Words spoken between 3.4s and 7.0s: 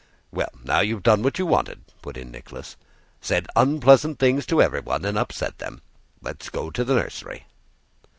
unpleasant things to everyone and upset them. Let's go to the